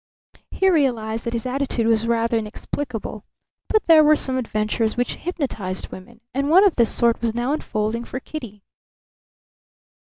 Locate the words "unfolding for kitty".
7.53-8.63